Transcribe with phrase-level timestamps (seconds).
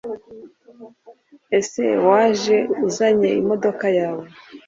[1.57, 2.57] Ese waje
[2.87, 4.25] uzanye imodoka yawe